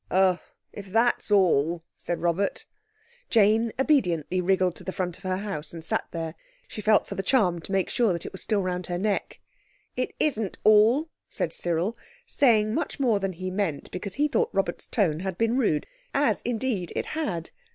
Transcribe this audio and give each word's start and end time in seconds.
"Oh, 0.09 0.39
if 0.73 0.87
that's 0.87 1.29
all," 1.29 1.83
said 1.95 2.21
Robert. 2.23 2.65
Jane 3.29 3.71
obediently 3.79 4.41
wriggled 4.41 4.73
to 4.77 4.83
the 4.83 4.91
front 4.91 5.17
of 5.17 5.23
her 5.23 5.37
house 5.37 5.75
and 5.75 5.85
sat 5.85 6.05
there. 6.09 6.33
She 6.67 6.81
felt 6.81 7.05
for 7.05 7.13
the 7.13 7.21
charm, 7.21 7.59
to 7.61 7.71
make 7.71 7.87
sure 7.87 8.11
that 8.11 8.25
it 8.25 8.31
was 8.31 8.41
still 8.41 8.63
round 8.63 8.87
her 8.87 8.97
neck. 8.97 9.39
"It 9.95 10.15
isn't 10.19 10.57
all," 10.63 11.11
said 11.29 11.53
Cyril, 11.53 11.95
saying 12.25 12.73
much 12.73 12.99
more 12.99 13.19
than 13.19 13.33
he 13.33 13.51
meant 13.51 13.91
because 13.91 14.15
he 14.15 14.27
thought 14.27 14.49
Robert's 14.51 14.87
tone 14.87 15.19
had 15.19 15.37
been 15.37 15.55
rude—as 15.55 16.41
indeed 16.45 16.91
it 16.95 17.05
had. 17.05 17.51